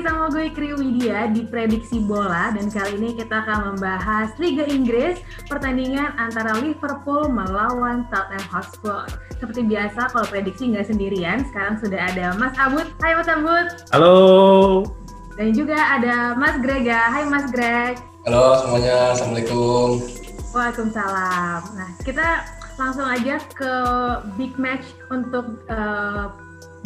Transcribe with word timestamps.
lagi 0.00 0.16
sama 0.16 0.32
gue 0.32 0.48
Kri 0.56 0.72
Widya 0.72 1.28
di 1.28 1.44
Prediksi 1.44 2.00
Bola 2.00 2.48
dan 2.56 2.72
kali 2.72 2.96
ini 2.96 3.20
kita 3.20 3.44
akan 3.44 3.76
membahas 3.76 4.32
Liga 4.40 4.64
Inggris 4.64 5.20
pertandingan 5.44 6.16
antara 6.16 6.56
Liverpool 6.56 7.28
melawan 7.28 8.08
Tottenham 8.08 8.48
Hotspur. 8.48 9.04
Seperti 9.36 9.60
biasa 9.68 10.08
kalau 10.08 10.24
prediksi 10.24 10.72
nggak 10.72 10.88
sendirian, 10.88 11.44
sekarang 11.52 11.76
sudah 11.84 12.00
ada 12.00 12.32
Mas 12.40 12.56
Abud. 12.56 12.88
Hai 13.04 13.12
Mas 13.12 13.28
Abud. 13.28 13.66
Halo. 13.92 14.16
Dan 15.36 15.52
juga 15.52 15.76
ada 15.76 16.32
Mas 16.32 16.56
Grega. 16.64 17.12
Hai 17.12 17.28
Mas 17.28 17.52
Greg. 17.52 18.00
Halo 18.24 18.56
semuanya, 18.56 19.12
Assalamualaikum. 19.12 20.00
Waalaikumsalam. 20.56 21.60
Nah, 21.76 21.90
kita 22.00 22.48
langsung 22.80 23.04
aja 23.04 23.36
ke 23.52 23.72
big 24.40 24.56
match 24.56 24.96
untuk 25.12 25.60
uh, 25.68 26.32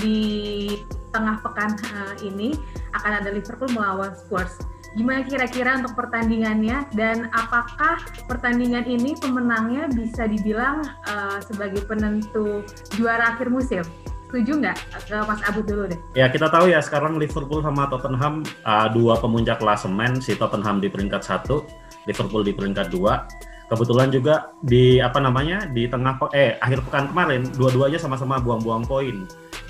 di 0.02 0.66
tengah 1.14 1.38
pekan 1.38 1.78
uh, 1.94 2.14
ini 2.26 2.58
akan 2.98 3.22
ada 3.22 3.30
Liverpool 3.30 3.70
melawan 3.70 4.10
Spurs. 4.18 4.58
Gimana 4.94 5.26
kira-kira 5.26 5.78
untuk 5.78 5.94
pertandingannya 5.98 6.86
dan 6.94 7.30
apakah 7.34 8.02
pertandingan 8.30 8.86
ini 8.86 9.18
pemenangnya 9.18 9.90
bisa 9.90 10.26
dibilang 10.26 10.82
uh, 11.06 11.38
sebagai 11.42 11.82
penentu 11.86 12.66
juara 12.98 13.34
akhir 13.34 13.50
musim? 13.50 13.82
Setuju 14.30 14.66
nggak 14.66 14.78
ke 15.06 15.18
Mas 15.30 15.42
Abu 15.46 15.62
dulu 15.62 15.86
deh? 15.90 15.98
Ya 16.18 16.26
kita 16.26 16.50
tahu 16.50 16.66
ya 16.66 16.82
sekarang 16.82 17.22
Liverpool 17.22 17.62
sama 17.62 17.86
Tottenham 17.86 18.42
uh, 18.66 18.90
dua 18.90 19.18
pemuncak 19.22 19.62
klasemen, 19.62 20.18
si 20.18 20.34
Tottenham 20.34 20.82
di 20.82 20.90
peringkat 20.90 21.22
satu, 21.22 21.62
Liverpool 22.06 22.42
di 22.42 22.50
peringkat 22.50 22.90
dua 22.90 23.26
kebetulan 23.64 24.08
juga 24.12 24.52
di 24.60 25.00
apa 25.00 25.18
namanya 25.18 25.64
di 25.72 25.88
tengah 25.88 26.20
eh 26.36 26.60
akhir 26.60 26.84
pekan 26.84 27.10
kemarin 27.10 27.48
dua-duanya 27.56 27.96
sama-sama 27.96 28.36
buang-buang 28.38 28.84
poin 28.84 29.24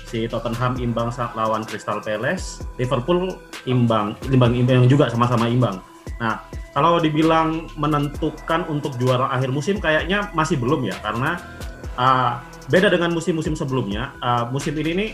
si 0.05 0.29
Tottenham 0.29 0.77
imbang 0.77 1.09
saat 1.09 1.33
lawan 1.33 1.65
Crystal 1.65 1.99
Palace 1.99 2.61
Liverpool 2.77 3.35
imbang 3.65 4.13
imbang 4.29 4.53
imbang 4.53 4.85
juga 4.85 5.09
sama-sama 5.09 5.49
imbang. 5.49 5.81
Nah 6.21 6.45
kalau 6.71 7.01
dibilang 7.01 7.65
menentukan 7.79 8.67
untuk 8.69 8.95
juara 9.01 9.31
akhir 9.33 9.49
musim 9.49 9.81
kayaknya 9.81 10.29
masih 10.37 10.61
belum 10.61 10.85
ya 10.85 10.95
karena 11.01 11.41
uh, 11.97 12.39
beda 12.69 12.89
dengan 12.89 13.13
musim-musim 13.13 13.53
sebelumnya 13.53 14.13
uh, 14.21 14.49
musim 14.49 14.73
ini 14.77 14.91
nih 14.93 15.09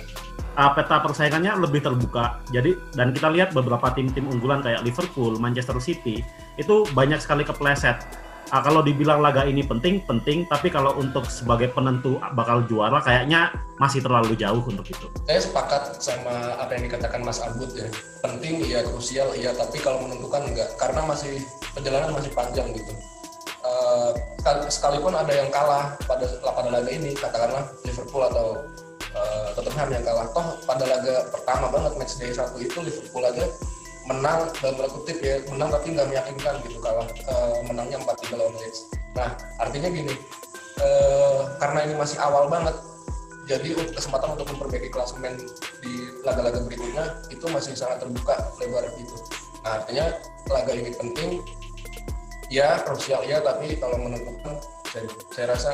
uh, 0.60 0.72
peta 0.76 1.00
persaingannya 1.00 1.56
lebih 1.60 1.84
terbuka. 1.84 2.44
Jadi 2.52 2.76
dan 2.96 3.16
kita 3.16 3.32
lihat 3.32 3.56
beberapa 3.56 3.92
tim-tim 3.96 4.28
unggulan 4.28 4.60
kayak 4.60 4.84
Liverpool 4.84 5.40
Manchester 5.40 5.80
City 5.80 6.20
itu 6.60 6.84
banyak 6.92 7.20
sekali 7.24 7.48
kepleset 7.48 8.04
uh, 8.50 8.62
kalau 8.66 8.82
dibilang 8.82 9.22
laga 9.22 9.46
ini 9.46 9.62
penting, 9.62 10.02
penting, 10.10 10.50
tapi 10.50 10.74
kalau 10.74 10.98
untuk 10.98 11.30
sebagai 11.30 11.70
penentu 11.70 12.18
bakal 12.34 12.66
juara 12.66 12.98
kayaknya 13.06 13.54
masih 13.78 14.02
terlalu 14.02 14.34
jauh 14.34 14.66
untuk 14.66 14.86
itu. 14.90 15.06
Saya 15.30 15.40
sepakat 15.46 16.02
sama 16.02 16.58
apa 16.58 16.74
yang 16.74 16.90
dikatakan 16.90 17.22
Mas 17.22 17.38
Abud 17.46 17.70
ya. 17.78 17.86
Penting 18.26 18.66
iya, 18.66 18.82
krusial 18.82 19.34
iya, 19.38 19.54
tapi 19.54 19.78
kalau 19.78 20.02
menentukan 20.02 20.42
enggak, 20.50 20.70
karena 20.82 21.06
masih 21.06 21.38
perjalanan 21.78 22.10
masih 22.18 22.32
panjang 22.34 22.68
gitu. 22.74 22.94
Uh, 23.62 24.10
sekalipun 24.74 25.14
ada 25.14 25.30
yang 25.30 25.54
kalah 25.54 25.94
pada 26.10 26.26
pada 26.42 26.70
laga 26.74 26.90
ini, 26.90 27.14
katakanlah 27.14 27.70
Liverpool 27.86 28.26
atau 28.26 28.58
uh, 29.14 29.48
Tottenham 29.54 29.90
yang 29.94 30.02
kalah, 30.02 30.26
toh 30.34 30.58
pada 30.66 30.86
laga 30.90 31.30
pertama 31.30 31.70
banget 31.70 31.94
match 32.02 32.18
day 32.18 32.34
satu 32.34 32.58
itu 32.58 32.78
Liverpool 32.82 33.22
aja 33.22 33.46
menang 34.10 34.50
dalam 34.60 34.76
tanda 34.78 35.14
ya 35.22 35.36
menang 35.54 35.70
tapi 35.70 35.88
nggak 35.94 36.08
meyakinkan 36.10 36.56
gitu 36.66 36.78
kalah 36.82 37.06
uh, 37.30 37.60
menangnya 37.70 37.98
4-3 38.02 38.40
lawan 38.40 38.56
Leeds. 38.58 38.90
Nah 39.14 39.30
artinya 39.62 39.90
gini 39.94 40.16
uh, 40.82 41.40
karena 41.62 41.80
ini 41.86 41.94
masih 41.98 42.18
awal 42.18 42.50
banget 42.50 42.74
jadi 43.46 43.74
kesempatan 43.94 44.38
untuk 44.38 44.48
memperbaiki 44.54 44.90
klasemen 44.94 45.36
di 45.82 45.94
laga-laga 46.24 46.62
berikutnya 46.66 47.20
itu 47.34 47.46
masih 47.50 47.74
sangat 47.78 48.02
terbuka 48.06 48.38
lebar 48.62 48.86
gitu. 48.98 49.16
Nah 49.62 49.82
artinya 49.82 50.06
laga 50.50 50.72
ini 50.74 50.92
penting 50.98 51.42
ya 52.50 52.82
krusial 52.84 53.22
ya 53.26 53.40
tapi 53.40 53.78
kalau 53.78 53.98
menentukan 54.02 54.58
saya, 54.90 55.04
saya 55.32 55.46
rasa 55.56 55.70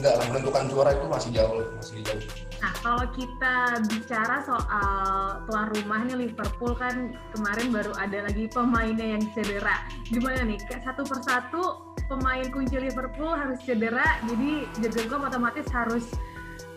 enggak 0.00 0.14
lah 0.18 0.26
menentukan 0.32 0.64
juara 0.72 0.90
itu 0.96 1.06
masih 1.06 1.30
jauh 1.36 1.62
masih 1.76 2.00
jauh. 2.00 2.24
Nah, 2.62 2.70
kalau 2.78 3.04
kita 3.10 3.82
bicara 3.90 4.38
soal 4.46 5.42
tuan 5.50 5.66
rumah 5.74 6.06
nih 6.06 6.30
Liverpool 6.30 6.78
kan 6.78 7.10
kemarin 7.34 7.74
baru 7.74 7.90
ada 7.98 8.22
lagi 8.22 8.46
pemainnya 8.46 9.18
yang 9.18 9.22
cedera. 9.34 9.82
Gimana 10.06 10.46
nih? 10.46 10.62
Satu 10.86 11.02
persatu 11.02 11.82
pemain 12.06 12.46
kunci 12.54 12.78
Liverpool 12.78 13.34
harus 13.34 13.58
cedera, 13.66 14.22
jadi 14.30 14.70
Jurgen 14.78 15.06
Klopp 15.10 15.26
otomatis 15.26 15.66
harus 15.74 16.06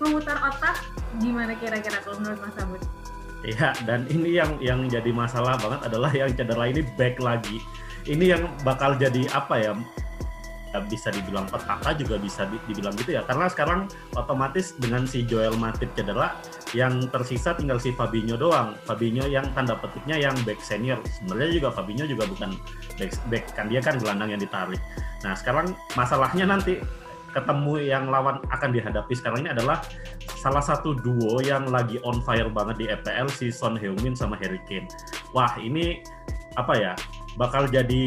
memutar 0.02 0.42
otak. 0.42 0.82
Gimana 1.22 1.54
kira-kira 1.54 2.02
kalau 2.02 2.18
menurut 2.18 2.42
Mas 2.42 2.58
Abud? 2.58 2.82
Iya, 3.46 3.78
dan 3.86 4.10
ini 4.10 4.42
yang 4.42 4.58
yang 4.58 4.90
jadi 4.90 5.14
masalah 5.14 5.54
banget 5.62 5.86
adalah 5.86 6.10
yang 6.10 6.34
cedera 6.34 6.66
ini 6.66 6.82
back 6.98 7.22
lagi. 7.22 7.62
Ini 8.10 8.26
yang 8.38 8.50
bakal 8.66 8.98
jadi 8.98 9.30
apa 9.30 9.62
ya? 9.62 9.78
Bisa 10.84 11.14
dibilang 11.14 11.48
petaka 11.48 11.96
juga 11.96 12.16
bisa 12.20 12.48
dibilang 12.68 12.96
gitu 13.00 13.16
ya 13.16 13.22
karena 13.24 13.46
sekarang 13.48 13.80
otomatis 14.18 14.76
dengan 14.76 15.08
si 15.08 15.24
Joel 15.24 15.56
Matip 15.56 15.94
cedera 15.96 16.36
yang 16.76 17.08
tersisa 17.08 17.56
tinggal 17.56 17.80
si 17.80 17.96
Fabinho 17.96 18.36
doang 18.36 18.76
Fabinho 18.84 19.30
yang 19.30 19.48
tanda 19.56 19.78
petiknya 19.80 20.20
yang 20.20 20.36
back 20.44 20.60
senior 20.60 21.00
sebenarnya 21.08 21.62
juga 21.62 21.70
Fabinho 21.72 22.06
juga 22.10 22.28
bukan 22.28 22.56
back, 23.00 23.14
back 23.32 23.46
kan 23.56 23.66
dia 23.72 23.80
kan 23.80 23.96
gelandang 24.02 24.36
yang 24.36 24.42
ditarik 24.42 24.80
nah 25.24 25.34
sekarang 25.38 25.72
masalahnya 25.96 26.46
nanti 26.48 26.80
ketemu 27.36 27.84
yang 27.84 28.08
lawan 28.08 28.40
akan 28.48 28.72
dihadapi 28.72 29.12
sekarang 29.12 29.44
ini 29.44 29.52
adalah 29.52 29.84
salah 30.40 30.64
satu 30.64 30.96
duo 30.96 31.44
yang 31.44 31.68
lagi 31.68 32.00
on 32.08 32.24
fire 32.24 32.48
banget 32.48 32.76
di 32.80 32.86
EPL 32.88 33.28
si 33.28 33.52
Son 33.52 33.76
Heung-min 33.76 34.16
sama 34.16 34.40
Harry 34.40 34.64
Kane. 34.64 34.88
Wah, 35.36 35.52
ini 35.60 36.00
apa 36.56 36.74
ya? 36.80 36.94
Bakal 37.36 37.68
jadi 37.68 38.06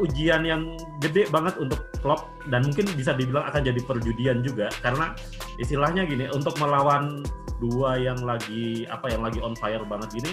ujian 0.00 0.42
yang 0.42 0.74
gede 0.98 1.28
banget 1.28 1.60
untuk 1.60 1.84
Klopp 2.00 2.32
dan 2.48 2.64
mungkin 2.64 2.88
bisa 2.96 3.12
dibilang 3.12 3.44
akan 3.48 3.60
jadi 3.60 3.80
perjudian 3.84 4.40
juga. 4.40 4.72
Karena 4.80 5.12
istilahnya 5.60 6.08
gini 6.08 6.26
untuk 6.32 6.56
melawan 6.56 7.20
dua 7.60 8.00
yang 8.00 8.18
lagi 8.24 8.88
apa 8.88 9.12
yang 9.12 9.20
lagi 9.20 9.38
on 9.44 9.52
fire 9.52 9.84
banget 9.84 10.08
gini 10.16 10.32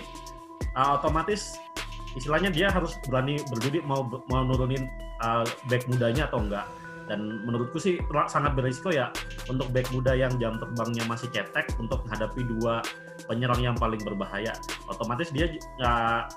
uh, 0.77 0.95
otomatis 0.95 1.57
istilahnya 2.15 2.49
dia 2.49 2.71
harus 2.71 2.97
berani 3.05 3.41
berjudi 3.49 3.81
mau 3.85 4.05
mau 4.29 4.41
nurunin 4.45 4.89
uh, 5.21 5.45
back 5.69 5.85
mudanya 5.89 6.29
atau 6.29 6.41
enggak. 6.41 6.65
Dan 7.07 7.39
menurutku 7.47 7.79
sih 7.79 8.03
sangat 8.27 8.51
berisiko 8.59 8.91
ya 8.91 9.07
untuk 9.47 9.71
back 9.71 9.87
muda 9.95 10.11
yang 10.11 10.35
jam 10.43 10.59
terbangnya 10.59 11.07
masih 11.07 11.31
cetek 11.31 11.71
untuk 11.79 12.03
menghadapi 12.03 12.43
dua 12.43 12.83
penyerang 13.31 13.63
yang 13.63 13.77
paling 13.79 14.01
berbahaya. 14.03 14.51
Otomatis 14.91 15.31
dia 15.31 15.55
uh, 15.79 16.27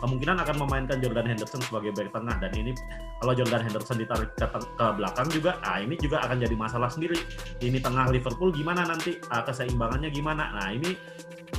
kemungkinan 0.00 0.40
akan 0.42 0.56
memainkan 0.66 0.98
Jordan 0.98 1.28
Henderson 1.28 1.60
sebagai 1.60 1.92
back 1.92 2.10
tengah. 2.10 2.36
Dan 2.40 2.52
ini 2.56 2.72
kalau 3.20 3.32
Jordan 3.36 3.62
Henderson 3.62 3.96
ditarik 4.00 4.32
ke, 4.34 4.46
ke 4.48 4.86
belakang 4.96 5.28
juga 5.30 5.60
ah 5.62 5.78
ini 5.78 5.94
juga 6.00 6.24
akan 6.24 6.40
jadi 6.40 6.56
masalah 6.56 6.88
sendiri. 6.88 7.20
Ini 7.60 7.78
tengah 7.78 8.08
Liverpool 8.08 8.50
gimana 8.50 8.88
nanti? 8.88 9.20
Ah, 9.28 9.44
keseimbangannya 9.44 10.08
gimana? 10.10 10.56
Nah 10.56 10.72
ini 10.72 10.96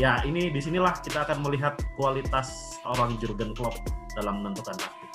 ya 0.01 0.19
ini 0.25 0.49
di 0.49 0.59
sinilah 0.59 0.97
kita 0.99 1.23
akan 1.29 1.45
melihat 1.45 1.77
kualitas 1.95 2.77
orang 2.83 3.15
Jurgen 3.21 3.53
Klopp 3.53 3.77
dalam 4.17 4.43
menentukan 4.43 4.75
taktik 4.75 5.11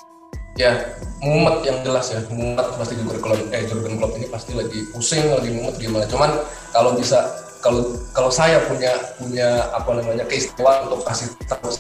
ya 0.57 0.73
mumet 1.21 1.63
yang 1.69 1.79
jelas 1.85 2.11
ya. 2.11 2.21
Mumet 2.33 2.65
pasti 2.81 2.97
Jurgen 2.97 3.21
Klopp 3.21 3.41
eh 3.53 3.63
Jurgen 3.69 4.01
Klopp 4.01 4.17
ini 4.17 4.27
pasti 4.27 4.57
lagi 4.57 4.89
pusing 4.91 5.29
lagi 5.29 5.53
mumet 5.53 5.77
gimana. 5.77 6.05
Cuman 6.09 6.31
kalau 6.73 6.97
bisa 6.97 7.29
kalau 7.61 7.93
kalau 8.17 8.33
saya 8.33 8.65
punya 8.65 8.93
punya 9.21 9.69
apa 9.73 10.01
namanya 10.01 10.25
keistimewaan 10.25 10.89
untuk 10.89 11.05
kasih 11.05 11.29
tahu 11.45 11.71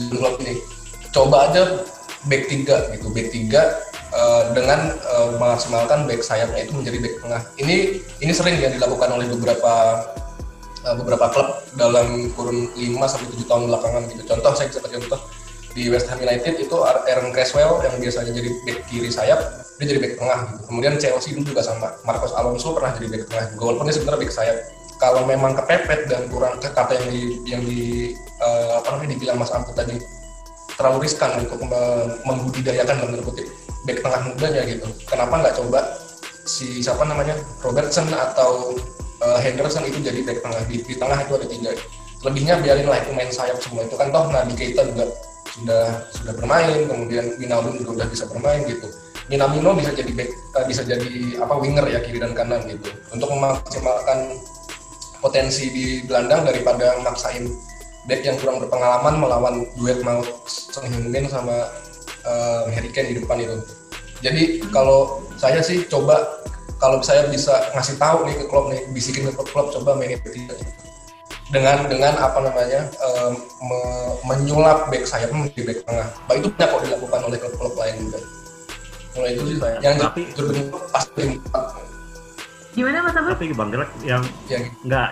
Jurgen 0.00 0.16
Klopp 0.18 0.36
ini 0.40 0.56
coba 1.14 1.48
aja 1.48 1.86
back 2.26 2.50
tiga 2.50 2.90
gitu. 2.90 3.06
Back 3.14 3.30
tiga 3.30 3.62
uh, 4.10 4.50
dengan 4.50 4.98
uh, 5.14 5.38
memaksimalkan 5.38 6.10
back 6.10 6.26
sayapnya 6.26 6.66
itu 6.66 6.74
menjadi 6.74 6.98
back 6.98 7.14
tengah. 7.22 7.42
Ini 7.62 7.76
ini 8.20 8.32
sering 8.34 8.58
ya 8.58 8.68
dilakukan 8.74 9.08
oleh 9.14 9.30
beberapa 9.30 10.02
uh, 10.82 10.94
beberapa 10.98 11.30
klub 11.30 11.48
dalam 11.78 12.34
kurun 12.34 12.74
5 12.74 12.82
sampai 13.06 13.26
tujuh 13.30 13.46
tahun 13.46 13.70
belakangan 13.70 14.02
gitu. 14.10 14.22
Contoh 14.26 14.52
saya 14.58 14.66
bisa 14.68 14.82
contoh. 14.82 15.22
Di 15.74 15.90
West 15.90 16.06
Ham 16.06 16.22
United 16.22 16.54
itu 16.62 16.76
Aaron 16.86 17.34
Creswell 17.34 17.82
yang 17.82 17.98
biasanya 17.98 18.30
jadi 18.30 18.46
back 18.62 18.86
kiri 18.86 19.10
sayap 19.10 19.42
dia 19.74 19.90
jadi 19.90 19.98
back 20.06 20.14
tengah 20.22 20.38
gitu. 20.54 20.62
kemudian 20.70 20.94
Chelsea 21.02 21.34
juga 21.34 21.62
sama. 21.66 21.98
Marcos 22.06 22.30
Alonso 22.30 22.78
pernah 22.78 22.94
jadi 22.94 23.10
back 23.10 23.22
tengah 23.26 23.44
juga 23.50 23.62
walaupun 23.66 23.90
dia 23.90 23.94
sebenarnya 23.98 24.20
back 24.22 24.32
sayap. 24.34 24.56
Kalau 25.02 25.26
memang 25.26 25.58
kepepet 25.58 26.06
dan 26.06 26.30
kurang 26.30 26.62
ke 26.62 26.70
kata 26.70 26.94
yang 26.94 27.06
di 27.10 27.22
yang 27.42 27.62
di 27.66 27.82
uh, 28.38 28.78
apa 28.78 28.94
namanya 28.94 29.18
dibilang 29.18 29.36
Mas 29.42 29.50
Ampu 29.50 29.74
tadi 29.74 29.98
terlalu 30.74 31.06
riskan 31.06 31.38
untuk 31.38 31.58
membudidayakan 32.26 32.96
dalam 32.98 33.22
kutip 33.22 33.46
back 33.84 34.00
tengah 34.00 34.20
mudanya 34.32 34.62
gitu. 34.64 34.88
Kenapa 35.04 35.34
nggak 35.44 35.54
coba 35.60 35.80
si 36.44 36.80
siapa 36.80 37.04
namanya 37.04 37.36
Robertson 37.60 38.08
atau 38.12 38.76
uh, 39.20 39.38
Henderson 39.40 39.84
itu 39.84 40.00
jadi 40.00 40.20
back 40.24 40.40
tengah 40.40 40.62
di, 40.68 40.80
di 40.82 40.94
tengah 40.96 41.18
itu 41.20 41.32
ada 41.36 41.46
tiga. 41.46 41.70
Lebihnya 42.24 42.56
biarin 42.64 42.88
lah 42.88 42.98
itu 43.04 43.12
main 43.12 43.28
sayap 43.28 43.60
semua 43.60 43.84
itu 43.84 43.94
kan 44.00 44.08
toh 44.08 44.32
Nabi 44.32 44.56
Keita 44.56 44.88
juga 44.88 45.04
sudah 45.54 45.84
sudah 46.10 46.32
bermain, 46.34 46.88
kemudian 46.88 47.36
Wijnaldum 47.38 47.78
juga 47.78 48.02
udah 48.02 48.06
bisa 48.10 48.24
bermain 48.26 48.64
gitu. 48.66 48.88
Minamino 49.24 49.72
bisa 49.72 49.92
jadi 49.92 50.12
back, 50.12 50.30
uh, 50.56 50.64
bisa 50.64 50.82
jadi 50.84 51.40
apa 51.40 51.54
winger 51.60 51.84
ya 51.88 52.00
kiri 52.00 52.18
dan 52.20 52.32
kanan 52.32 52.64
gitu. 52.64 52.88
Untuk 53.12 53.28
memaksimalkan 53.28 54.40
potensi 55.20 55.72
di 55.72 55.84
gelandang 56.04 56.44
daripada 56.44 57.00
maksain 57.00 57.48
back 58.04 58.20
yang 58.24 58.36
kurang 58.40 58.60
berpengalaman 58.60 59.14
melawan 59.16 59.54
duet 59.80 60.00
Mount 60.04 60.28
Son 60.48 60.84
Heung-min 60.84 61.28
sama 61.28 61.72
uh, 62.28 62.68
Harry 62.72 62.92
Kane 62.92 63.16
di 63.16 63.20
depan 63.20 63.40
itu. 63.40 63.56
Jadi 64.20 64.64
kalau 64.72 65.24
saya 65.36 65.60
sih 65.60 65.84
coba 65.88 66.44
kalau 66.80 67.00
saya 67.00 67.28
bisa 67.28 67.72
ngasih 67.72 67.96
tahu 67.96 68.28
nih 68.28 68.34
ke 68.40 68.44
klub 68.48 68.68
nih 68.68 68.80
bisikin 68.92 69.28
ke 69.28 69.44
klub 69.52 69.72
coba 69.72 69.96
mainin 69.96 70.20
ketiga 70.20 70.56
dengan 71.52 71.84
dengan 71.88 72.16
apa 72.16 72.40
namanya 72.40 72.88
um, 73.04 73.32
me, 73.68 73.80
menyulap 74.32 74.88
back 74.88 75.04
sayap 75.04 75.28
menjadi 75.28 75.62
back 75.68 75.78
tengah. 75.84 76.08
Bah 76.24 76.34
itu 76.40 76.48
banyak 76.50 76.68
kok 76.72 76.82
dilakukan 76.88 77.20
oleh 77.28 77.38
klub-klub 77.40 77.74
lain 77.76 77.94
juga. 78.00 78.20
Mulai 79.14 79.30
itu 79.36 79.42
sih 79.46 79.58
saya. 79.60 79.76
Yang 79.84 79.96
tapi 80.02 80.20
pasti 80.90 81.24
Gimana 82.74 83.06
Mas 83.06 83.14
Abud? 83.14 83.38
Tapi 83.38 83.54
Bang 83.54 83.70
Greg 83.70 83.90
yang 84.02 84.22
ya. 84.50 84.58
nggak 84.82 85.08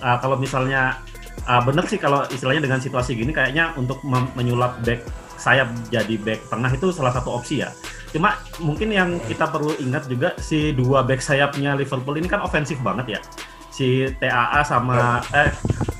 uh, 0.00 0.16
kalau 0.22 0.36
misalnya 0.40 0.96
uh, 1.46 1.62
bener 1.62 1.84
sih 1.88 1.98
kalau 1.98 2.26
istilahnya 2.30 2.62
dengan 2.62 2.78
situasi 2.78 3.18
gini 3.18 3.30
kayaknya 3.34 3.74
untuk 3.78 4.02
menyulap 4.06 4.78
back 4.86 5.02
sayap 5.42 5.74
jadi 5.90 6.14
back 6.22 6.46
tengah 6.46 6.70
itu 6.70 6.94
salah 6.94 7.10
satu 7.10 7.34
opsi 7.34 7.66
ya. 7.66 7.74
Cuma 8.14 8.38
mungkin 8.62 8.92
yang 8.94 9.18
kita 9.26 9.50
perlu 9.50 9.74
ingat 9.82 10.06
juga 10.06 10.36
si 10.38 10.70
dua 10.70 11.02
back 11.02 11.18
sayapnya 11.18 11.74
Liverpool 11.74 12.14
ini 12.20 12.30
kan 12.30 12.44
ofensif 12.44 12.78
banget 12.84 13.18
ya. 13.18 13.20
Si 13.72 14.06
TAA 14.20 14.60
sama 14.62 15.18
eh 15.32 15.50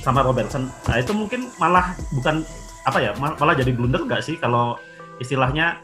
sama 0.05 0.21
Robertson. 0.23 0.69
Nah, 0.87 0.97
itu 1.01 1.11
mungkin 1.17 1.51
malah 1.59 1.97
bukan 2.15 2.47
apa 2.83 2.99
ya 2.99 3.11
malah 3.19 3.55
jadi 3.55 3.71
blunder 3.71 4.03
nggak 4.07 4.23
sih 4.23 4.35
kalau 4.39 4.75
istilahnya 5.23 5.79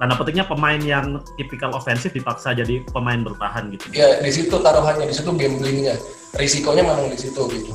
tanda 0.00 0.16
petiknya 0.16 0.48
pemain 0.48 0.80
yang 0.80 1.20
tipikal 1.36 1.70
ofensif 1.76 2.10
dipaksa 2.10 2.56
jadi 2.56 2.82
pemain 2.90 3.22
bertahan 3.22 3.70
gitu. 3.70 3.86
Ya 3.94 4.18
di 4.18 4.32
situ 4.34 4.56
taruhannya, 4.58 5.06
di 5.06 5.14
situ 5.14 5.30
gamblingnya, 5.30 5.94
risikonya 6.34 6.82
memang 6.82 7.06
di 7.12 7.18
situ 7.20 7.38
gitu. 7.52 7.72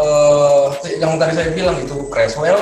Uh, 0.00 0.72
yang 0.96 1.20
tadi 1.20 1.36
saya 1.36 1.52
bilang 1.52 1.76
itu 1.76 2.08
Creswell 2.08 2.56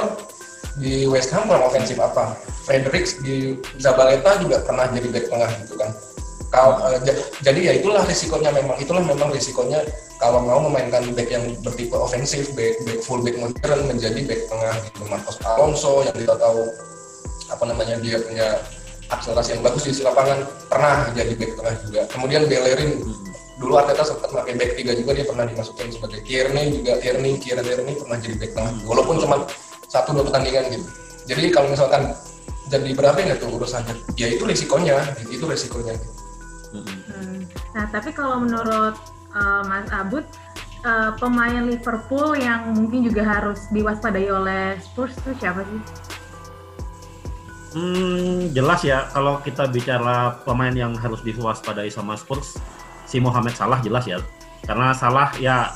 di 0.83 1.07
West 1.07 1.31
Ham 1.31 1.47
kurang 1.47 1.71
ofensif 1.71 1.95
apa? 2.03 2.35
Fredericks 2.67 3.23
di 3.23 3.55
Zabaleta 3.79 4.43
juga 4.43 4.59
pernah 4.67 4.91
jadi 4.91 5.07
back 5.07 5.27
tengah 5.31 5.51
gitu 5.63 5.75
kan. 5.79 5.91
Kalo, 6.51 6.83
uh, 6.83 6.99
jadi 7.47 7.61
ya 7.63 7.73
itulah 7.79 8.03
risikonya 8.03 8.51
memang 8.51 8.75
itulah 8.83 9.05
memang 9.07 9.31
risikonya 9.31 9.87
kalau 10.19 10.43
mau 10.43 10.59
memainkan 10.67 11.15
back 11.15 11.31
yang 11.31 11.47
bertipe 11.63 11.95
ofensif, 11.95 12.51
back, 12.59 12.75
back 12.83 13.01
full 13.07 13.23
back 13.23 13.39
modern 13.39 13.87
menjadi 13.87 14.19
back 14.27 14.43
tengah 14.51 14.75
gitu. 14.83 15.01
Marcos 15.07 15.39
Alonso 15.47 16.03
yang 16.03 16.17
kita 16.19 16.35
tahu 16.35 16.67
apa 17.49 17.65
namanya 17.65 17.97
dia 18.03 18.19
punya 18.19 18.59
akselerasi 19.09 19.57
yang 19.57 19.63
bagus 19.65 19.89
di 19.89 20.03
lapangan 20.05 20.43
pernah 20.69 21.09
jadi 21.17 21.33
back 21.39 21.53
tengah 21.55 21.75
juga 21.87 22.01
kemudian 22.13 22.43
Bellerin 22.45 22.91
dulu 23.59 23.75
Arteta 23.75 24.07
sempat 24.07 24.31
pakai 24.31 24.55
back 24.55 24.73
tiga 24.79 24.95
juga 24.95 25.11
dia 25.19 25.27
pernah 25.27 25.45
dimasukin 25.45 25.91
sebagai 25.91 26.23
Tierney 26.23 26.79
juga. 26.79 27.03
Tierney 27.03 27.43
Kieran 27.43 27.67
Tierney 27.67 27.95
pernah 27.99 28.19
jadi 28.23 28.35
back 28.39 28.53
tengah 28.55 28.73
walaupun 28.87 29.17
cuma 29.19 29.37
satu 29.91 30.15
dua 30.15 30.25
pertandingan 30.31 30.65
gitu. 30.71 30.89
Jadi 31.29 31.43
kalau 31.51 31.69
misalkan 31.69 32.15
jadi 32.71 32.91
berapa 32.95 33.19
nggak 33.19 33.39
tuh 33.43 33.51
urusannya? 33.51 33.95
Ya 34.15 34.31
itu 34.31 34.47
risikonya 34.47 35.03
itu 35.29 35.45
risikonya. 35.45 35.99
Hmm. 36.69 37.49
nah 37.73 37.89
tapi 37.89 38.13
kalau 38.13 38.45
menurut 38.45 38.93
uh, 39.33 39.65
Mas 39.65 39.89
Abud 39.89 40.21
uh, 40.85 41.17
pemain 41.17 41.65
Liverpool 41.65 42.37
yang 42.37 42.77
mungkin 42.77 43.09
juga 43.09 43.25
harus 43.25 43.65
diwaspadai 43.73 44.29
oleh 44.29 44.77
Spurs 44.85 45.17
itu 45.25 45.33
siapa 45.41 45.65
sih? 45.65 45.81
Hmm, 47.69 48.49
jelas 48.57 48.81
ya 48.85 49.09
kalau 49.13 49.41
kita 49.45 49.69
bicara 49.69 50.41
pemain 50.45 50.73
yang 50.73 50.97
harus 50.97 51.21
diwaspadai 51.21 51.93
sama 51.93 52.17
Spurs, 52.17 52.57
si 53.09 53.17
Mohamed 53.19 53.57
Salah 53.57 53.81
jelas 53.81 54.05
ya. 54.05 54.21
Karena 54.69 54.93
Salah 54.93 55.33
ya 55.41 55.73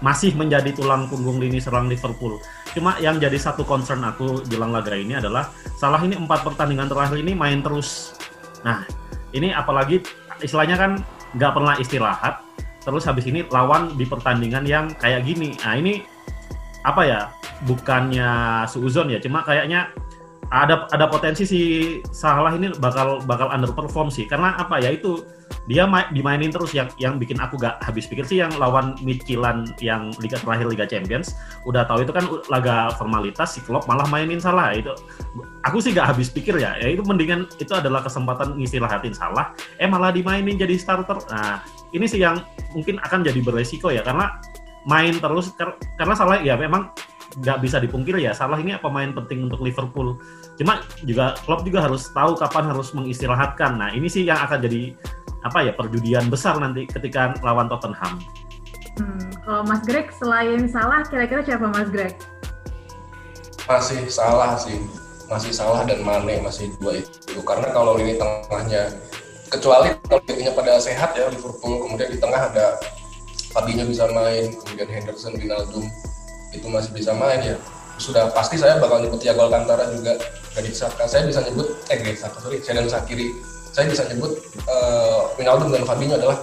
masih 0.00 0.32
menjadi 0.32 0.72
tulang 0.72 1.06
punggung 1.12 1.36
lini 1.36 1.60
serang 1.60 1.86
Liverpool. 1.92 2.40
Cuma 2.72 2.96
yang 2.96 3.20
jadi 3.20 3.36
satu 3.36 3.68
concern 3.68 4.00
aku 4.00 4.40
jelang 4.48 4.72
laga 4.72 4.96
ini 4.96 5.20
adalah 5.20 5.52
Salah 5.76 6.00
ini 6.00 6.16
empat 6.16 6.40
pertandingan 6.40 6.88
terakhir 6.88 7.20
ini 7.20 7.36
main 7.36 7.60
terus. 7.60 8.16
Nah, 8.64 8.88
ini 9.36 9.52
apalagi 9.52 10.00
istilahnya 10.40 10.80
kan 10.80 10.90
nggak 11.36 11.52
pernah 11.52 11.74
istirahat. 11.76 12.40
Terus 12.82 13.06
habis 13.06 13.28
ini 13.28 13.46
lawan 13.52 13.94
di 13.94 14.08
pertandingan 14.08 14.64
yang 14.66 14.90
kayak 14.96 15.22
gini. 15.22 15.54
Nah 15.60 15.76
ini 15.76 16.02
apa 16.82 17.02
ya? 17.04 17.20
Bukannya 17.62 18.66
suuzon 18.66 19.06
ya, 19.06 19.22
cuma 19.22 19.46
kayaknya 19.46 19.94
ada 20.52 20.84
ada 20.92 21.08
potensi 21.08 21.48
si 21.48 21.62
Salah 22.12 22.52
ini 22.52 22.68
bakal 22.76 23.24
bakal 23.24 23.48
underperform 23.48 24.12
sih. 24.12 24.28
Karena 24.28 24.52
apa 24.60 24.76
ya 24.84 24.92
itu 24.92 25.24
dia 25.64 25.88
ma 25.88 26.04
dimainin 26.12 26.52
terus. 26.52 26.76
Yang 26.76 26.92
yang 27.00 27.16
bikin 27.16 27.40
aku 27.40 27.56
gak 27.56 27.80
habis 27.80 28.04
pikir 28.04 28.28
sih 28.28 28.44
yang 28.44 28.52
lawan 28.60 28.92
Midtjylland 29.00 29.72
yang 29.80 30.12
liga 30.20 30.36
terakhir 30.36 30.68
Liga 30.68 30.84
Champions. 30.84 31.32
Udah 31.64 31.88
tahu 31.88 32.04
itu 32.04 32.12
kan 32.12 32.28
laga 32.52 32.92
formalitas 33.00 33.56
si 33.56 33.64
Klopp 33.64 33.88
malah 33.88 34.04
mainin 34.12 34.44
Salah. 34.44 34.76
Itu 34.76 34.92
aku 35.64 35.80
sih 35.80 35.96
gak 35.96 36.12
habis 36.12 36.28
pikir 36.28 36.60
ya. 36.60 36.76
Ya 36.76 36.92
itu 36.92 37.00
mendingan 37.00 37.48
itu 37.56 37.72
adalah 37.72 38.04
kesempatan 38.04 38.60
ngistirahatin 38.60 39.16
Salah. 39.16 39.56
Eh 39.80 39.88
malah 39.88 40.12
dimainin 40.12 40.60
jadi 40.60 40.76
starter. 40.76 41.16
Nah 41.32 41.64
ini 41.96 42.04
sih 42.04 42.20
yang 42.20 42.44
mungkin 42.76 43.00
akan 43.00 43.24
jadi 43.24 43.40
beresiko 43.40 43.88
ya. 43.88 44.04
Karena 44.04 44.36
main 44.84 45.16
terus 45.16 45.56
karena 45.96 46.12
Salah 46.12 46.44
ya 46.44 46.60
memang 46.60 46.92
nggak 47.32 47.58
bisa 47.64 47.80
dipungkir 47.80 48.20
ya 48.20 48.36
Salah 48.36 48.60
ini 48.60 48.76
pemain 48.76 49.08
penting 49.12 49.48
untuk 49.48 49.64
Liverpool. 49.64 50.20
Cuma 50.60 50.84
juga 51.06 51.36
Klopp 51.48 51.64
juga 51.64 51.84
harus 51.84 52.08
tahu 52.12 52.36
kapan 52.36 52.68
harus 52.72 52.92
mengistirahatkan. 52.92 53.80
Nah 53.80 53.88
ini 53.96 54.10
sih 54.10 54.28
yang 54.28 54.40
akan 54.44 54.60
jadi 54.60 54.92
apa 55.42 55.58
ya 55.66 55.72
perjudian 55.74 56.28
besar 56.28 56.60
nanti 56.60 56.86
ketika 56.86 57.34
lawan 57.40 57.66
Tottenham. 57.66 58.20
Hmm, 59.00 59.24
kalau 59.42 59.62
Mas 59.64 59.82
Greg 59.88 60.12
selain 60.12 60.68
Salah 60.68 61.02
kira-kira 61.08 61.40
siapa 61.42 61.66
Mas 61.72 61.88
Greg? 61.88 62.14
Masih 63.64 64.04
salah 64.12 64.58
sih, 64.58 64.76
masih 65.30 65.50
salah 65.54 65.88
dan 65.88 66.04
Mane 66.04 66.44
masih 66.44 66.68
dua 66.76 67.00
itu. 67.00 67.40
Karena 67.40 67.72
kalau 67.72 67.96
ini 67.96 68.20
tengahnya 68.20 68.92
kecuali 69.52 69.92
kalau 70.08 70.20
itunya 70.24 70.52
pada 70.56 70.80
sehat 70.80 71.12
ya 71.12 71.28
Liverpool 71.28 71.84
kemudian 71.84 72.08
di 72.08 72.18
tengah 72.20 72.48
ada 72.48 72.80
Fabinho 73.52 73.84
bisa 73.84 74.08
main 74.08 74.48
kemudian 74.64 74.88
Henderson 74.88 75.36
Wijnaldum 75.36 75.84
itu 76.52 76.66
masih 76.68 76.92
bisa 76.92 77.16
main 77.16 77.40
ya. 77.40 77.56
Sudah 78.00 78.32
pasti 78.32 78.56
saya 78.56 78.80
bakal 78.80 79.04
nyebut 79.04 79.20
Thiago 79.20 79.48
Alcantara 79.48 79.88
juga. 79.92 80.16
Gadi 80.52 80.72
Saka 80.76 81.08
saya 81.08 81.24
bisa 81.24 81.40
nyebut 81.40 81.64
eh 81.88 81.96
Gadi 81.96 82.16
Saka 82.16 82.36
sorry 82.44 82.60
saya 82.60 82.84
dan 82.84 82.88
Sakiri 82.92 83.32
saya 83.72 83.88
bisa 83.88 84.04
nyebut 84.04 84.36
uh, 84.68 85.32
Wijnaldum 85.40 85.72
dan 85.72 85.88
Fabinho 85.88 86.20
adalah 86.20 86.36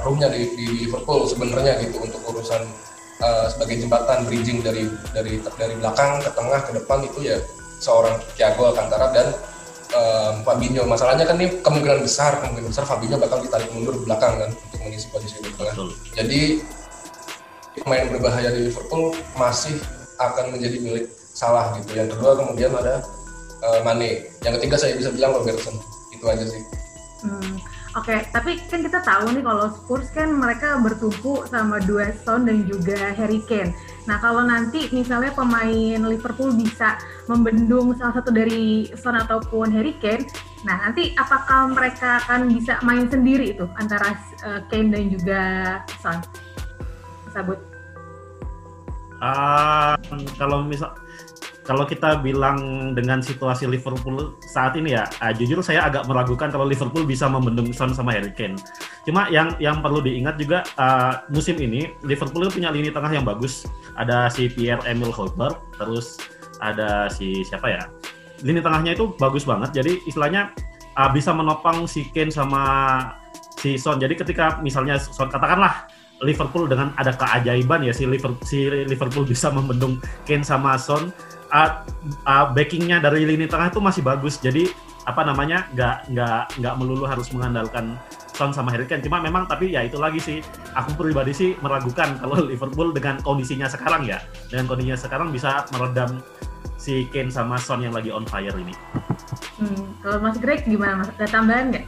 roomnya 0.00 0.32
di, 0.32 0.48
di 0.56 0.66
Liverpool 0.84 1.28
sebenarnya 1.28 1.76
gitu 1.84 2.00
untuk 2.00 2.24
urusan 2.24 2.64
uh, 3.20 3.46
sebagai 3.52 3.84
jembatan 3.84 4.24
bridging 4.24 4.64
dari 4.64 4.88
dari 5.12 5.44
dari 5.60 5.74
belakang 5.76 6.24
ke 6.24 6.32
tengah 6.32 6.60
ke 6.64 6.72
depan 6.72 7.04
itu 7.04 7.20
ya 7.20 7.36
seorang 7.84 8.16
Thiago 8.32 8.72
Alcantara 8.72 9.12
dan 9.12 9.28
um, 9.92 10.34
Fabinho. 10.40 10.88
Masalahnya 10.88 11.28
kan 11.28 11.36
ini 11.36 11.60
kemungkinan 11.60 12.00
besar 12.00 12.40
kemungkinan 12.40 12.72
besar 12.72 12.88
Fabinho 12.88 13.20
bakal 13.20 13.44
ditarik 13.44 13.68
mundur 13.76 14.00
ke 14.00 14.08
belakang 14.08 14.40
kan 14.40 14.50
untuk 14.56 14.80
mengisi 14.80 15.12
posisi 15.12 15.36
di 15.36 15.52
tengah. 15.52 15.76
Jadi 16.16 16.64
pemain 17.90 18.06
berbahaya 18.06 18.54
di 18.54 18.70
Liverpool 18.70 19.10
masih 19.34 19.74
akan 20.22 20.54
menjadi 20.54 20.78
milik 20.78 21.10
Salah 21.34 21.74
gitu. 21.74 21.98
Yang 21.98 22.14
kedua 22.14 22.38
kemudian 22.38 22.70
ada 22.70 23.02
uh, 23.66 23.82
Mane. 23.82 24.30
Yang 24.46 24.62
ketiga 24.62 24.76
saya 24.78 24.94
bisa 24.94 25.10
bilang 25.10 25.34
Robertson. 25.34 25.74
Itu 26.14 26.22
aja 26.30 26.46
sih. 26.46 26.62
Hmm. 27.26 27.58
Oke, 27.98 28.14
okay, 28.14 28.22
tapi 28.30 28.62
kan 28.70 28.86
kita 28.86 29.02
tahu 29.02 29.34
nih 29.34 29.42
kalau 29.42 29.66
Spurs 29.74 30.06
kan 30.14 30.30
mereka 30.30 30.78
bertumpu 30.78 31.42
sama 31.50 31.82
dua 31.82 32.14
Son 32.22 32.46
dan 32.46 32.62
juga 32.70 33.10
Harry 33.18 33.42
Kane. 33.50 33.74
Nah 34.06 34.22
kalau 34.22 34.46
nanti 34.46 34.86
misalnya 34.94 35.34
pemain 35.34 35.98
Liverpool 35.98 36.54
bisa 36.54 36.94
membendung 37.26 37.90
salah 37.98 38.22
satu 38.22 38.30
dari 38.30 38.86
Son 38.94 39.18
ataupun 39.18 39.74
Harry 39.74 39.98
Kane, 39.98 40.22
nah 40.62 40.86
nanti 40.86 41.10
apakah 41.18 41.74
mereka 41.74 42.22
akan 42.22 42.54
bisa 42.54 42.78
main 42.86 43.10
sendiri 43.10 43.58
itu 43.58 43.66
antara 43.74 44.14
uh, 44.46 44.62
Kane 44.70 44.94
dan 44.94 45.10
juga 45.10 45.42
Son? 45.98 46.18
Sabut. 47.34 47.69
Uh, 49.20 49.94
kalau 50.40 50.64
misal 50.64 50.96
kalau 51.60 51.86
kita 51.86 52.18
bilang 52.18 52.90
dengan 52.98 53.22
situasi 53.22 53.68
Liverpool 53.68 54.34
saat 54.42 54.74
ini 54.74 54.96
ya, 54.96 55.06
uh, 55.22 55.30
jujur 55.30 55.62
saya 55.62 55.86
agak 55.86 56.08
meragukan 56.08 56.50
kalau 56.50 56.66
Liverpool 56.66 57.06
bisa 57.06 57.30
membendung 57.30 57.70
Son 57.70 57.92
sama 57.94 58.10
Harry 58.16 58.32
Kane. 58.32 58.58
Cuma 59.06 59.30
yang 59.30 59.54
yang 59.62 59.78
perlu 59.84 60.02
diingat 60.02 60.40
juga 60.40 60.66
uh, 60.80 61.22
musim 61.30 61.60
ini 61.60 61.92
Liverpool 62.02 62.48
punya 62.50 62.72
lini 62.72 62.90
tengah 62.90 63.12
yang 63.12 63.22
bagus. 63.22 63.68
Ada 63.94 64.32
si 64.32 64.48
Pierre 64.50 64.82
Emil 64.88 65.12
Højbjerg, 65.12 65.60
terus 65.76 66.18
ada 66.58 67.06
si 67.12 67.44
siapa 67.46 67.70
ya? 67.70 67.82
Lini 68.40 68.64
tengahnya 68.64 68.96
itu 68.96 69.12
bagus 69.20 69.44
banget. 69.44 69.70
Jadi 69.76 70.00
istilahnya 70.08 70.50
uh, 70.96 71.12
bisa 71.12 71.30
menopang 71.30 71.84
si 71.84 72.08
Kane 72.08 72.32
sama 72.32 72.62
si 73.60 73.76
Son. 73.76 74.00
Jadi 74.00 74.16
ketika 74.16 74.58
misalnya 74.64 74.96
Son 74.96 75.28
katakanlah 75.28 75.86
Liverpool 76.20 76.68
dengan 76.68 76.92
ada 77.00 77.16
keajaiban 77.16 77.80
ya 77.84 77.92
si 77.96 78.04
Liverpool, 78.04 78.44
si 78.44 78.68
Liverpool 78.68 79.24
bisa 79.24 79.48
membendung 79.48 79.96
Kane 80.28 80.44
sama 80.44 80.76
Son. 80.76 81.08
Uh, 81.50 81.82
uh, 82.30 82.46
backingnya 82.54 83.02
dari 83.02 83.26
lini 83.26 83.50
tengah 83.50 83.72
itu 83.72 83.82
masih 83.82 84.04
bagus. 84.06 84.38
Jadi 84.38 84.70
apa 85.08 85.24
namanya 85.24 85.66
nggak 85.72 86.12
nggak 86.12 86.40
nggak 86.60 86.74
melulu 86.76 87.08
harus 87.08 87.32
mengandalkan 87.32 87.96
Son 88.36 88.52
sama 88.52 88.70
Harry 88.72 88.84
Kane. 88.84 89.00
Cuma 89.00 89.18
memang 89.20 89.48
tapi 89.48 89.72
ya 89.72 89.84
itu 89.84 89.96
lagi 89.96 90.20
sih, 90.20 90.38
aku 90.76 90.94
pribadi 90.96 91.32
sih 91.32 91.56
meragukan 91.64 92.20
kalau 92.20 92.36
Liverpool 92.50 92.92
dengan 92.92 93.18
kondisinya 93.24 93.66
sekarang 93.66 94.04
ya, 94.04 94.20
dengan 94.52 94.68
kondisinya 94.68 94.98
sekarang 95.00 95.28
bisa 95.32 95.64
meredam 95.76 96.20
si 96.80 97.08
Kane 97.12 97.32
sama 97.32 97.60
Son 97.60 97.80
yang 97.84 97.92
lagi 97.96 98.08
on 98.12 98.24
fire 98.28 98.54
ini. 98.56 98.72
Hmm, 99.60 99.92
kalau 100.00 100.20
Mas 100.24 100.36
Greg 100.40 100.64
gimana 100.64 101.04
Mas? 101.04 101.12
Ada 101.20 101.28
tambahan 101.28 101.72
nggak? 101.72 101.86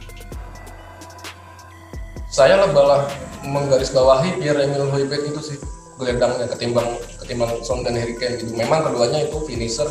Saya 2.33 2.57
malah 2.65 3.05
menggarisbawahi 3.45 4.41
Pierre 4.41 4.65
Emil 4.65 4.89
Højbjerg 4.89 5.29
itu 5.29 5.53
sih 5.53 5.57
gelandangnya 6.01 6.49
ketimbang 6.49 6.97
ketimbang 7.21 7.61
Son 7.61 7.85
dan 7.85 7.93
Harry 7.93 8.17
Kane 8.17 8.41
gitu. 8.41 8.57
Memang 8.57 8.89
keduanya 8.89 9.29
itu 9.29 9.37
finisher, 9.45 9.85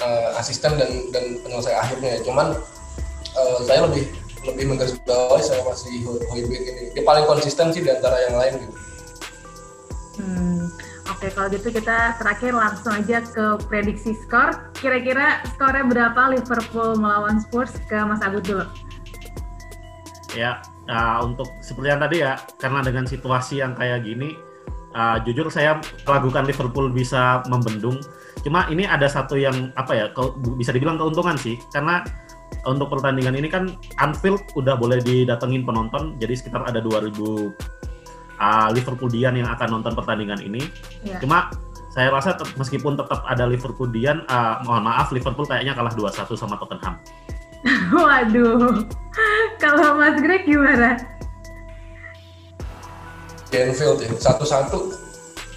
uh, 0.00 0.32
asisten 0.40 0.80
dan 0.80 1.12
dan 1.12 1.36
penyelesai 1.44 1.76
akhirnya. 1.76 2.24
Cuman 2.24 2.56
uh, 3.36 3.58
saya 3.68 3.84
lebih 3.84 4.08
lebih 4.48 4.64
menggarisbawahi 4.72 5.44
saya 5.44 5.60
masih 5.68 6.08
Højbjerg 6.08 6.64
ini. 6.64 6.82
Dia 6.96 7.04
paling 7.04 7.28
konsisten 7.28 7.68
sih 7.76 7.84
di 7.84 7.92
antara 7.92 8.16
yang 8.32 8.40
lain 8.40 8.64
gitu. 8.64 8.74
Hmm, 10.24 10.72
Oke, 11.12 11.28
kalau 11.36 11.52
gitu 11.52 11.68
kita 11.68 12.16
terakhir 12.16 12.56
langsung 12.56 12.96
aja 12.96 13.20
ke 13.20 13.60
prediksi 13.68 14.16
skor. 14.24 14.56
Kira-kira 14.80 15.44
skornya 15.52 15.84
berapa 15.84 16.32
Liverpool 16.32 16.96
melawan 16.96 17.44
Spurs 17.44 17.76
ke 17.92 17.98
Mas 18.08 18.24
Agut 18.24 18.40
dulu? 18.48 18.64
Ya, 20.32 20.64
uh, 20.88 21.18
untuk 21.24 21.48
seperti 21.60 21.88
yang 21.90 22.02
tadi 22.02 22.16
ya, 22.24 22.32
karena 22.60 22.80
dengan 22.84 23.04
situasi 23.04 23.60
yang 23.60 23.72
kayak 23.76 24.04
gini, 24.04 24.36
uh, 24.96 25.20
jujur 25.22 25.48
saya 25.48 25.80
meragukan 26.04 26.44
Liverpool 26.44 26.90
bisa 26.92 27.44
membendung. 27.48 28.00
Cuma 28.42 28.68
ini 28.68 28.84
ada 28.84 29.08
satu 29.08 29.38
yang 29.38 29.72
apa 29.78 29.92
ya, 29.96 30.06
bisa 30.60 30.74
dibilang 30.74 31.00
keuntungan 31.00 31.36
sih, 31.40 31.56
karena 31.72 32.04
untuk 32.64 32.88
pertandingan 32.88 33.36
ini 33.36 33.48
kan 33.48 33.76
Anfield 34.00 34.40
udah 34.56 34.76
boleh 34.76 35.00
didatengin 35.00 35.64
penonton, 35.68 36.16
jadi 36.16 36.32
sekitar 36.36 36.64
ada 36.64 36.80
2000 36.80 37.12
uh, 38.40 38.68
Liverpoolian 38.72 39.34
yang 39.36 39.48
akan 39.52 39.80
nonton 39.80 39.92
pertandingan 39.92 40.40
ini. 40.40 40.62
Yeah. 41.04 41.20
Cuma 41.20 41.52
saya 41.94 42.10
rasa 42.10 42.34
meskipun 42.58 42.98
tetap 42.98 43.22
ada 43.22 43.46
Liverpoolian, 43.46 44.26
uh, 44.26 44.64
mohon 44.66 44.82
maaf 44.82 45.14
Liverpool 45.14 45.46
kayaknya 45.46 45.78
kalah 45.78 45.94
2-1 45.94 46.26
sama 46.34 46.58
Tottenham. 46.58 46.98
Waduh, 47.96 48.84
kalau 49.56 49.96
Mas 49.96 50.20
Greg 50.20 50.44
gimana? 50.44 51.00
Anfield 53.54 54.02
ya, 54.02 54.10
satu-satu. 54.18 54.92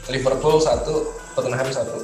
Liverpool 0.08 0.62
satu, 0.64 1.12
Tottenham 1.36 1.68
satu. 1.68 1.98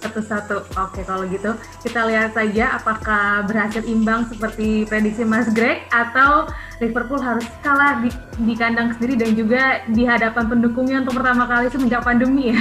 Satu-satu. 0.00 0.56
Oke, 0.76 1.00
kalau 1.08 1.24
gitu 1.28 1.56
kita 1.80 2.04
lihat 2.08 2.36
saja 2.36 2.76
apakah 2.76 3.48
berhasil 3.48 3.80
imbang 3.86 4.28
seperti 4.28 4.84
prediksi 4.84 5.24
Mas 5.24 5.48
Greg 5.54 5.86
atau 5.88 6.50
Liverpool 6.82 7.20
harus 7.20 7.46
kalah 7.64 8.00
di, 8.04 8.12
di 8.44 8.52
kandang 8.58 8.92
sendiri 8.96 9.24
dan 9.24 9.30
juga 9.36 9.62
di 9.88 10.04
hadapan 10.04 10.44
pendukungnya 10.50 11.00
untuk 11.04 11.20
pertama 11.20 11.48
kali 11.48 11.72
semenjak 11.72 12.04
pandemi 12.04 12.52
ya. 12.52 12.60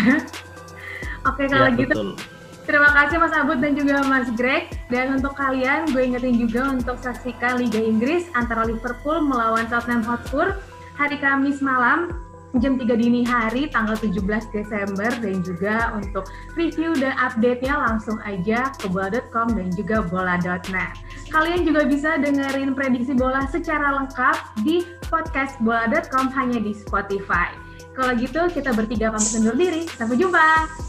Oke, 1.28 1.50
kalau 1.52 1.68
ya, 1.74 1.76
gitu. 1.76 1.96
Betul 2.16 2.39
Terima 2.70 2.94
kasih 2.94 3.18
Mas 3.18 3.34
Abud 3.34 3.58
dan 3.66 3.74
juga 3.74 4.06
Mas 4.06 4.30
Greg. 4.38 4.70
Dan 4.94 5.18
untuk 5.18 5.34
kalian, 5.34 5.90
gue 5.90 6.06
ingetin 6.06 6.38
juga 6.38 6.70
untuk 6.70 7.02
saksikan 7.02 7.58
Liga 7.58 7.82
Inggris 7.82 8.30
antara 8.38 8.62
Liverpool 8.70 9.26
melawan 9.26 9.66
Tottenham 9.74 10.06
Hotspur 10.06 10.54
hari 10.94 11.18
Kamis 11.18 11.66
malam 11.66 12.14
jam 12.62 12.78
3 12.78 12.86
dini 12.94 13.26
hari 13.26 13.74
tanggal 13.74 13.98
17 13.98 14.22
Desember 14.54 15.10
dan 15.18 15.42
juga 15.42 15.98
untuk 15.98 16.30
review 16.54 16.94
dan 16.94 17.18
update-nya 17.18 17.74
langsung 17.74 18.22
aja 18.22 18.70
ke 18.78 18.86
bola.com 18.86 19.50
dan 19.50 19.74
juga 19.74 20.06
bola.net. 20.06 20.94
Kalian 21.34 21.66
juga 21.66 21.90
bisa 21.90 22.22
dengerin 22.22 22.78
prediksi 22.78 23.18
bola 23.18 23.50
secara 23.50 23.98
lengkap 23.98 24.62
di 24.62 24.86
podcast 25.10 25.58
bola.com 25.66 26.30
hanya 26.38 26.62
di 26.62 26.78
Spotify. 26.78 27.50
Kalau 27.98 28.14
gitu 28.14 28.46
kita 28.54 28.78
bertiga 28.78 29.10
pamit 29.10 29.34
undur 29.42 29.58
diri. 29.58 29.90
Sampai 29.90 30.22
jumpa. 30.22 30.89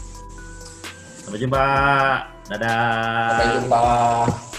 Sampai 1.31 1.47
jumpa. 1.47 1.63
Dadah. 2.51 3.27
Sampai 3.31 3.47
jumpa. 3.55 4.50